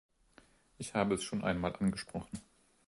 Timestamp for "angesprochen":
1.75-2.39